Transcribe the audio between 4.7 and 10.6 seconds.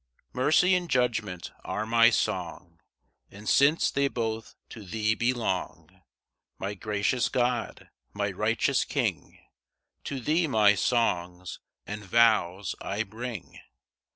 thee belong, My gracious God, my righteous King, To thee